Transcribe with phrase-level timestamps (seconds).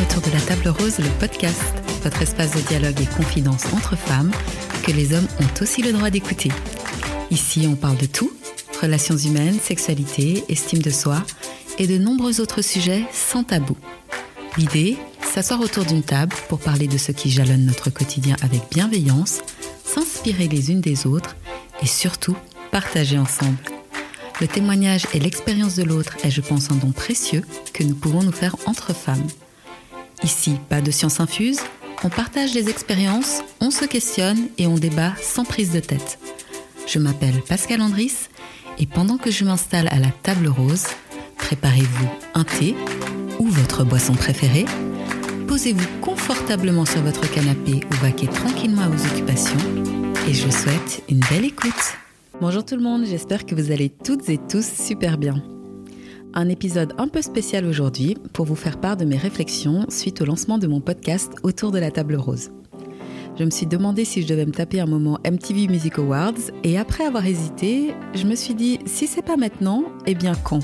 [0.00, 1.60] autour de la table rose, le podcast,
[2.02, 4.30] votre espace de dialogue et confidence entre femmes
[4.82, 6.50] que les hommes ont aussi le droit d'écouter.
[7.30, 8.32] Ici, on parle de tout,
[8.80, 11.22] relations humaines, sexualité, estime de soi
[11.78, 13.76] et de nombreux autres sujets sans tabou.
[14.56, 19.40] L'idée, s'asseoir autour d'une table pour parler de ce qui jalonne notre quotidien avec bienveillance,
[19.84, 21.36] s'inspirer les unes des autres
[21.82, 22.36] et surtout
[22.70, 23.58] partager ensemble.
[24.40, 28.22] Le témoignage et l'expérience de l'autre est, je pense, un don précieux que nous pouvons
[28.22, 29.26] nous faire entre femmes.
[30.24, 31.60] Ici, pas de science infuse,
[32.04, 36.18] on partage les expériences, on se questionne et on débat sans prise de tête.
[36.86, 38.28] Je m'appelle Pascal Andris
[38.78, 40.86] et pendant que je m'installe à la table rose,
[41.38, 42.74] préparez-vous un thé
[43.38, 44.64] ou votre boisson préférée,
[45.48, 49.58] posez-vous confortablement sur votre canapé ou vaquez tranquillement à vos occupations
[50.28, 51.72] et je vous souhaite une belle écoute.
[52.40, 55.42] Bonjour tout le monde, j'espère que vous allez toutes et tous super bien.
[56.34, 60.24] Un épisode un peu spécial aujourd'hui pour vous faire part de mes réflexions suite au
[60.24, 62.50] lancement de mon podcast Autour de la table rose.
[63.38, 66.78] Je me suis demandé si je devais me taper un moment MTV Music Awards et
[66.78, 70.60] après avoir hésité, je me suis dit si c'est pas maintenant, eh bien quand?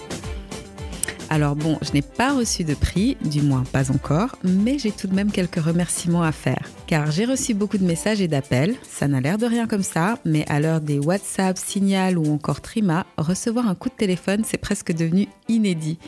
[1.30, 5.06] Alors bon, je n'ai pas reçu de prix, du moins pas encore, mais j'ai tout
[5.06, 6.70] de même quelques remerciements à faire.
[6.86, 10.18] Car j'ai reçu beaucoup de messages et d'appels, ça n'a l'air de rien comme ça,
[10.24, 14.56] mais à l'heure des WhatsApp, Signal ou encore Trima, recevoir un coup de téléphone, c'est
[14.56, 15.98] presque devenu inédit.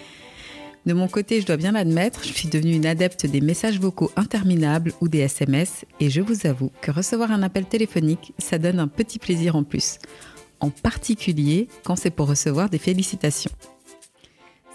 [0.86, 4.10] De mon côté, je dois bien l'admettre, je suis devenue une adepte des messages vocaux
[4.16, 8.78] interminables ou des SMS, et je vous avoue que recevoir un appel téléphonique, ça donne
[8.78, 9.98] un petit plaisir en plus.
[10.60, 13.50] En particulier quand c'est pour recevoir des félicitations.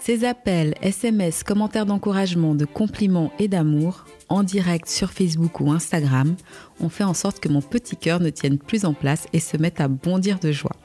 [0.06, 6.36] Ces appels, SMS, commentaires d'encouragement, de compliments et d'amour, en direct sur Facebook ou Instagram,
[6.78, 9.56] ont fait en sorte que mon petit cœur ne tienne plus en place et se
[9.56, 10.76] mette à bondir de joie.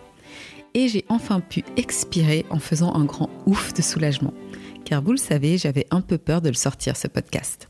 [0.73, 4.33] Et j'ai enfin pu expirer en faisant un grand ouf de soulagement.
[4.85, 7.67] Car vous le savez, j'avais un peu peur de le sortir ce podcast.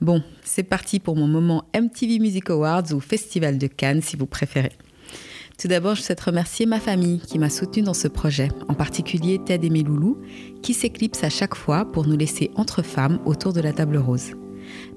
[0.00, 4.24] Bon, c'est parti pour mon moment MTV Music Awards ou Festival de Cannes si vous
[4.24, 4.72] préférez.
[5.58, 9.40] Tout d'abord, je souhaite remercier ma famille qui m'a soutenue dans ce projet, en particulier
[9.42, 10.18] Ted et mes loulous,
[10.62, 14.32] qui s'éclipsent à chaque fois pour nous laisser entre femmes autour de la table rose.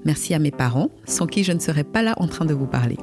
[0.04, 2.66] Merci à mes parents, sans qui je ne serais pas là en train de vous
[2.66, 2.98] parler.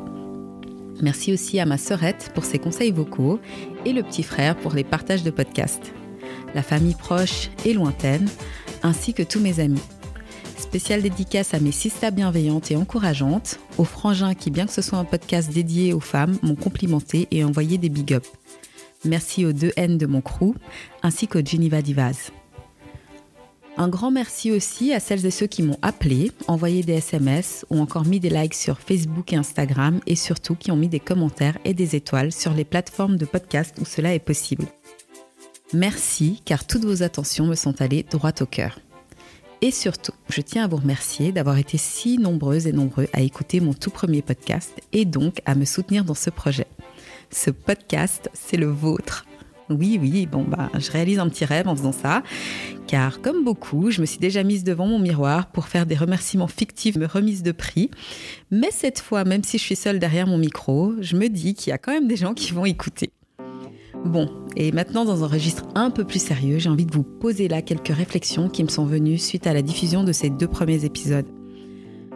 [1.02, 3.40] Merci aussi à ma sœurette pour ses conseils vocaux
[3.86, 5.94] et le petit frère pour les partages de podcasts.
[6.54, 8.30] La famille proche et lointaine,
[8.84, 9.82] ainsi que tous mes amis.
[10.58, 14.98] Spéciale dédicace à mes sistas bienveillantes et encourageantes, aux frangins qui, bien que ce soit
[14.98, 18.30] un podcast dédié aux femmes, m'ont complimenté et envoyé des big ups.
[19.06, 20.56] Merci aux deux N de mon crew,
[21.04, 22.32] ainsi qu'aux Geneva Divas.
[23.80, 27.80] Un grand merci aussi à celles et ceux qui m'ont appelé, envoyé des SMS ou
[27.80, 31.60] encore mis des likes sur Facebook et Instagram et surtout qui ont mis des commentaires
[31.64, 34.66] et des étoiles sur les plateformes de podcast où cela est possible.
[35.74, 38.80] Merci car toutes vos attentions me sont allées droit au cœur.
[39.62, 43.60] Et surtout, je tiens à vous remercier d'avoir été si nombreuses et nombreux à écouter
[43.60, 46.68] mon tout premier podcast et donc à me soutenir dans ce projet.
[47.32, 49.26] Ce podcast, c'est le vôtre.
[49.72, 52.22] Oui, oui, bon, bah, je réalise un petit rêve en faisant ça,
[52.86, 56.48] car comme beaucoup, je me suis déjà mise devant mon miroir pour faire des remerciements
[56.48, 57.90] fictifs, me remise de prix.
[58.52, 61.72] Mais cette fois, même si je suis seule derrière mon micro, je me dis qu'il
[61.72, 63.12] y a quand même des gens qui vont écouter.
[64.08, 67.50] Bon, et maintenant dans un registre un peu plus sérieux, j'ai envie de vous poser
[67.50, 70.86] là quelques réflexions qui me sont venues suite à la diffusion de ces deux premiers
[70.86, 71.26] épisodes.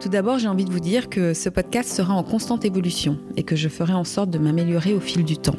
[0.00, 3.42] Tout d'abord, j'ai envie de vous dire que ce podcast sera en constante évolution et
[3.42, 5.58] que je ferai en sorte de m'améliorer au fil du temps,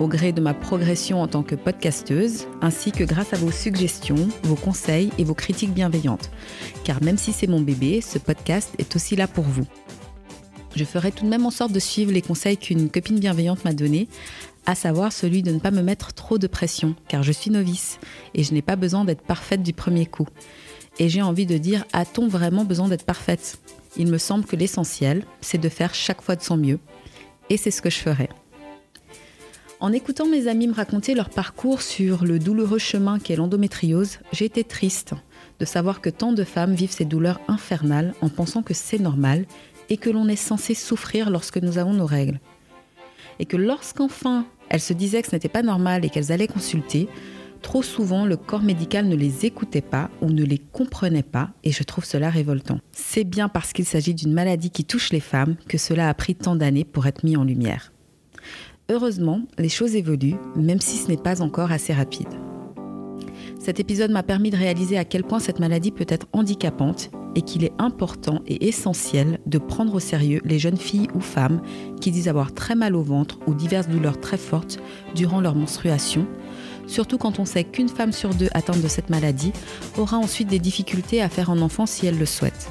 [0.00, 4.28] au gré de ma progression en tant que podcasteuse, ainsi que grâce à vos suggestions,
[4.42, 6.32] vos conseils et vos critiques bienveillantes.
[6.82, 9.66] Car même si c'est mon bébé, ce podcast est aussi là pour vous.
[10.74, 13.74] Je ferai tout de même en sorte de suivre les conseils qu'une copine bienveillante m'a
[13.74, 14.08] donnés
[14.66, 17.98] à savoir celui de ne pas me mettre trop de pression, car je suis novice
[18.34, 20.28] et je n'ai pas besoin d'être parfaite du premier coup.
[20.98, 23.58] Et j'ai envie de dire, a-t-on vraiment besoin d'être parfaite?
[23.96, 26.78] Il me semble que l'essentiel, c'est de faire chaque fois de son mieux.
[27.50, 28.28] Et c'est ce que je ferai.
[29.80, 34.44] En écoutant mes amis me raconter leur parcours sur le douloureux chemin qu'est l'endométriose, j'ai
[34.44, 35.12] été triste
[35.58, 39.44] de savoir que tant de femmes vivent ces douleurs infernales en pensant que c'est normal
[39.90, 42.38] et que l'on est censé souffrir lorsque nous avons nos règles
[43.38, 47.08] et que lorsqu'enfin elles se disaient que ce n'était pas normal et qu'elles allaient consulter,
[47.60, 51.72] trop souvent le corps médical ne les écoutait pas ou ne les comprenait pas et
[51.72, 52.80] je trouve cela révoltant.
[52.92, 56.34] C'est bien parce qu'il s'agit d'une maladie qui touche les femmes que cela a pris
[56.34, 57.92] tant d'années pour être mis en lumière.
[58.90, 62.28] Heureusement, les choses évoluent, même si ce n'est pas encore assez rapide.
[63.58, 67.42] Cet épisode m'a permis de réaliser à quel point cette maladie peut être handicapante et
[67.42, 71.62] qu'il est important et essentiel de prendre au sérieux les jeunes filles ou femmes
[72.00, 74.78] qui disent avoir très mal au ventre ou diverses douleurs très fortes
[75.14, 76.26] durant leur menstruation,
[76.86, 79.52] surtout quand on sait qu'une femme sur deux atteinte de cette maladie
[79.98, 82.70] aura ensuite des difficultés à faire un enfant si elle le souhaite.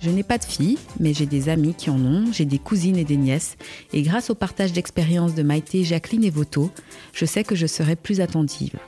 [0.00, 2.96] Je n'ai pas de fille, mais j'ai des amis qui en ont, j'ai des cousines
[2.96, 3.56] et des nièces,
[3.92, 6.70] et grâce au partage d'expériences de Maïté, Jacqueline et Voto,
[7.12, 8.78] je sais que je serai plus attentive.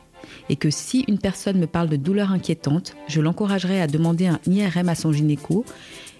[0.52, 4.38] Et que si une personne me parle de douleurs inquiétantes, je l'encouragerai à demander un
[4.46, 5.64] IRM à son gynéco,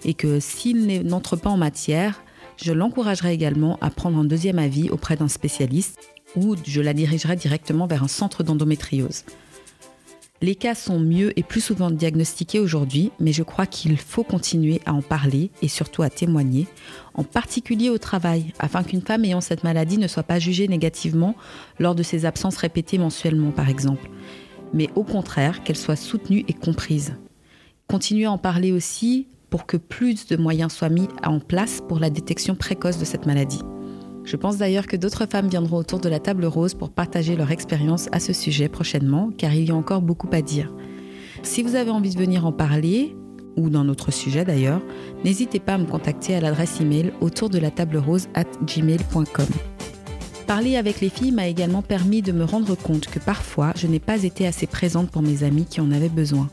[0.07, 2.23] et que s'il n'entre pas en matière,
[2.57, 5.99] je l'encouragerai également à prendre un deuxième avis auprès d'un spécialiste,
[6.35, 9.25] ou je la dirigerai directement vers un centre d'endométriose.
[10.43, 14.81] Les cas sont mieux et plus souvent diagnostiqués aujourd'hui, mais je crois qu'il faut continuer
[14.87, 16.67] à en parler et surtout à témoigner,
[17.15, 21.37] en particulier au travail, afin qu'une femme ayant cette maladie ne soit pas jugée négativement
[21.79, 24.11] lors de ses absences répétées mensuellement par exemple,
[24.75, 27.15] mais au contraire qu'elle soit soutenue et comprise.
[27.87, 32.01] Continuer à en parler aussi pour que plus de moyens soient mis en place pour
[32.01, 33.63] la détection précoce de cette maladie.
[34.25, 37.51] Je pense d'ailleurs que d'autres femmes viendront autour de la table rose pour partager leur
[37.51, 40.73] expérience à ce sujet prochainement, car il y a encore beaucoup à dire.
[41.43, 43.17] Si vous avez envie de venir en parler,
[43.57, 44.81] ou dans notre sujet d'ailleurs,
[45.25, 49.47] n'hésitez pas à me contacter à l'adresse email autour de la table rose at gmail.com.
[50.47, 54.01] Parler avec les filles m'a également permis de me rendre compte que parfois je n'ai
[54.01, 56.49] pas été assez présente pour mes amis qui en avaient besoin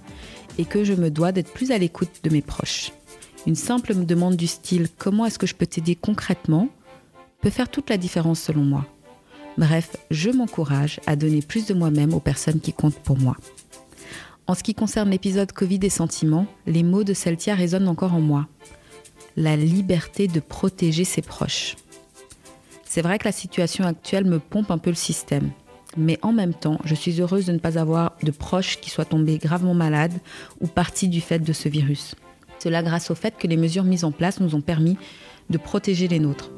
[0.58, 2.92] et que je me dois d'être plus à l'écoute de mes proches.
[3.48, 6.70] Une simple demande du style comment est-ce que je peux t'aider concrètement?
[7.42, 8.86] Peut faire toute la différence selon moi.
[9.58, 13.36] Bref, je m'encourage à donner plus de moi-même aux personnes qui comptent pour moi.
[14.48, 18.22] En ce qui concerne l'épisode Covid et sentiments, les mots de Celtia résonnent encore en
[18.22, 18.48] moi.
[19.38, 21.76] La liberté de protéger ses proches.
[22.84, 25.52] C'est vrai que la situation actuelle me pompe un peu le système,
[25.98, 29.06] mais en même temps, je suis heureuse de ne pas avoir de proches qui soient
[29.06, 30.20] tombés gravement malades
[30.60, 32.16] ou partis du fait de ce virus.
[32.58, 34.98] Cela grâce au fait que les mesures mises en place nous ont permis
[35.50, 36.52] de protéger les nôtres.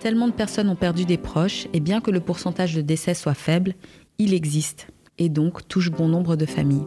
[0.00, 3.34] Tellement de personnes ont perdu des proches, et bien que le pourcentage de décès soit
[3.34, 3.74] faible,
[4.18, 4.88] il existe,
[5.18, 6.86] et donc touche bon nombre de familles.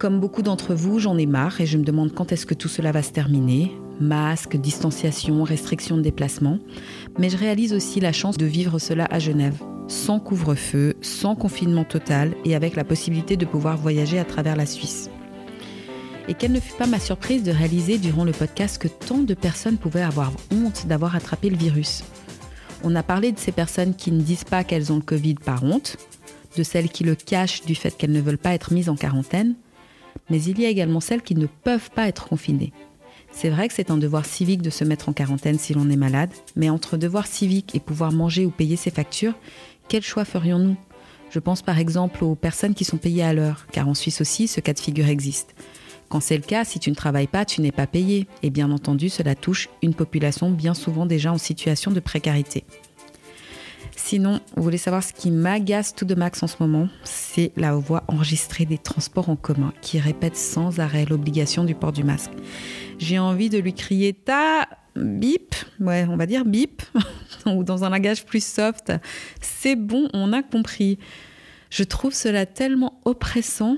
[0.00, 2.68] Comme beaucoup d'entre vous, j'en ai marre et je me demande quand est-ce que tout
[2.68, 3.70] cela va se terminer.
[4.00, 6.58] Masques, distanciation, restrictions de déplacement.
[7.18, 11.84] Mais je réalise aussi la chance de vivre cela à Genève, sans couvre-feu, sans confinement
[11.84, 15.08] total et avec la possibilité de pouvoir voyager à travers la Suisse.
[16.26, 19.34] Et quelle ne fut pas ma surprise de réaliser durant le podcast que tant de
[19.34, 22.02] personnes pouvaient avoir honte d'avoir attrapé le virus.
[22.82, 25.62] On a parlé de ces personnes qui ne disent pas qu'elles ont le Covid par
[25.64, 25.96] honte,
[26.56, 29.54] de celles qui le cachent du fait qu'elles ne veulent pas être mises en quarantaine,
[30.30, 32.72] mais il y a également celles qui ne peuvent pas être confinées.
[33.32, 35.96] C'est vrai que c'est un devoir civique de se mettre en quarantaine si l'on est
[35.96, 39.34] malade, mais entre devoir civique et pouvoir manger ou payer ses factures,
[39.88, 40.76] quel choix ferions-nous?
[41.30, 44.48] Je pense par exemple aux personnes qui sont payées à l'heure, car en Suisse aussi
[44.48, 45.54] ce cas de figure existe.
[46.10, 48.26] Quand c'est le cas, si tu ne travailles pas, tu n'es pas payé.
[48.42, 52.64] Et bien entendu, cela touche une population bien souvent déjà en situation de précarité.
[53.94, 56.88] Sinon, vous voulez savoir ce qui m'agace tout de max en ce moment?
[57.04, 61.92] C'est la voix enregistrée des transports en commun qui répète sans arrêt l'obligation du port
[61.92, 62.32] du masque.
[62.98, 66.82] J'ai envie de lui crier ta bip, ouais, on va dire bip,
[67.46, 68.92] ou dans un langage plus soft.
[69.40, 70.98] C'est bon, on a compris.
[71.70, 73.76] Je trouve cela tellement oppressant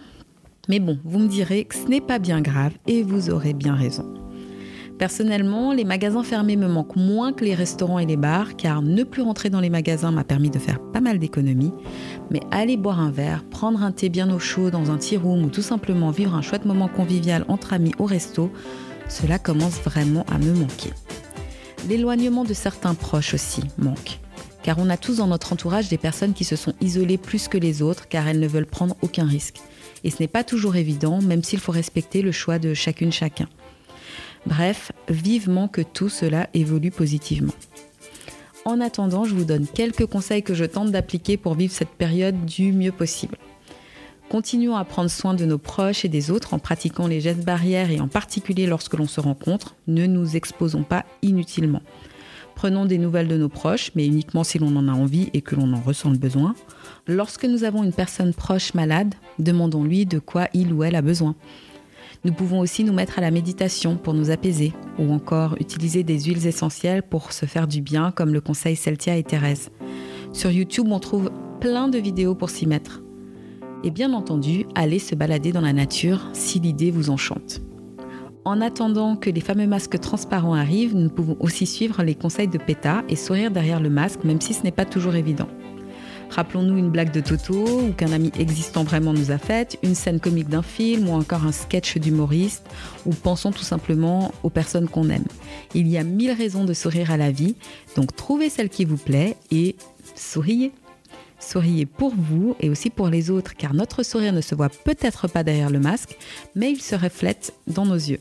[0.69, 3.75] mais bon, vous me direz que ce n'est pas bien grave et vous aurez bien
[3.75, 4.13] raison.
[4.99, 9.03] Personnellement, les magasins fermés me manquent moins que les restaurants et les bars, car ne
[9.03, 11.73] plus rentrer dans les magasins m'a permis de faire pas mal d'économies.
[12.31, 15.45] Mais aller boire un verre, prendre un thé bien au chaud dans un tea room
[15.45, 18.53] ou tout simplement vivre un chouette moment convivial entre amis au resto,
[19.09, 20.91] cela commence vraiment à me manquer.
[21.89, 24.21] L'éloignement de certains proches aussi manque,
[24.63, 27.59] car on a tous dans notre entourage des personnes qui se sont isolées plus que
[27.59, 29.61] les autres car elles ne veulent prendre aucun risque
[30.05, 33.49] et ce n'est pas toujours évident, même s'il faut respecter le choix de chacune chacun.
[34.47, 37.53] Bref, vivement que tout cela évolue positivement.
[38.65, 42.45] En attendant, je vous donne quelques conseils que je tente d'appliquer pour vivre cette période
[42.45, 43.37] du mieux possible.
[44.29, 47.91] Continuons à prendre soin de nos proches et des autres en pratiquant les gestes barrières
[47.91, 49.75] et en particulier lorsque l'on se rencontre.
[49.89, 51.83] Ne nous exposons pas inutilement.
[52.55, 55.57] Prenons des nouvelles de nos proches, mais uniquement si l'on en a envie et que
[55.57, 56.55] l'on en ressent le besoin.
[57.07, 61.35] Lorsque nous avons une personne proche malade, demandons-lui de quoi il ou elle a besoin.
[62.25, 66.21] Nous pouvons aussi nous mettre à la méditation pour nous apaiser, ou encore utiliser des
[66.21, 69.71] huiles essentielles pour se faire du bien, comme le conseil Celtia et Thérèse.
[70.33, 73.03] Sur YouTube, on trouve plein de vidéos pour s'y mettre.
[73.83, 77.61] Et bien entendu, allez se balader dans la nature si l'idée vous enchante.
[78.45, 82.59] En attendant que les fameux masques transparents arrivent, nous pouvons aussi suivre les conseils de
[82.59, 85.47] PETA et sourire derrière le masque, même si ce n'est pas toujours évident.
[86.31, 90.19] Rappelons-nous une blague de Toto ou qu'un ami existant vraiment nous a faite, une scène
[90.19, 92.67] comique d'un film ou encore un sketch d'humoriste,
[93.07, 95.27] ou pensons tout simplement aux personnes qu'on aime.
[95.75, 97.55] Il y a mille raisons de sourire à la vie,
[97.97, 99.77] donc trouvez celle qui vous plaît et
[100.17, 100.73] souriez.
[101.43, 105.29] Souriez pour vous et aussi pour les autres car notre sourire ne se voit peut-être
[105.29, 106.17] pas derrière le masque,
[106.55, 108.21] mais il se reflète dans nos yeux.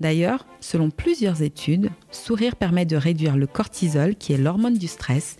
[0.00, 5.36] D'ailleurs, selon plusieurs études, sourire permet de réduire le cortisol qui est l'hormone du stress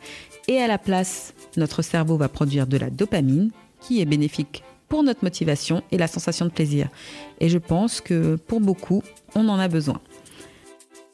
[0.48, 5.02] et à la place, notre cerveau va produire de la dopamine qui est bénéfique pour
[5.02, 6.88] notre motivation et la sensation de plaisir.
[7.40, 9.02] Et je pense que pour beaucoup,
[9.34, 10.00] on en a besoin.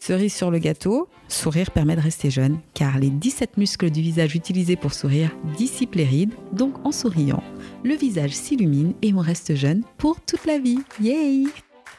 [0.09, 4.35] Cerise sur le gâteau, sourire permet de rester jeune, car les 17 muscles du visage
[4.35, 7.43] utilisés pour sourire dissipent les rides, donc en souriant,
[7.85, 10.79] le visage s'illumine et on reste jeune pour toute la vie.
[11.03, 11.45] Yay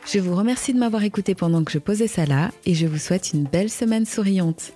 [0.08, 2.98] Je vous remercie de m'avoir écouté pendant que je posais ça là, et je vous
[2.98, 4.72] souhaite une belle semaine souriante.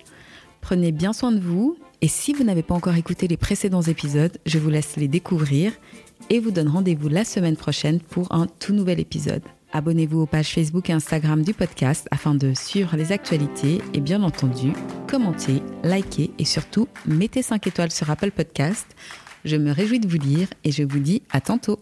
[0.60, 4.38] Prenez bien soin de vous, et si vous n'avez pas encore écouté les précédents épisodes,
[4.46, 5.72] je vous laisse les découvrir
[6.30, 9.42] et vous donne rendez-vous la semaine prochaine pour un tout nouvel épisode.
[9.74, 14.22] Abonnez-vous aux pages Facebook et Instagram du podcast afin de suivre les actualités et bien
[14.22, 14.72] entendu,
[15.10, 18.86] commentez, likez et surtout mettez 5 étoiles sur Apple Podcast.
[19.44, 21.80] Je me réjouis de vous lire et je vous dis à tantôt.